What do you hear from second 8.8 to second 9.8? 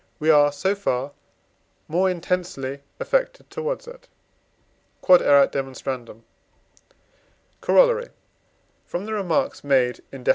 From the remarks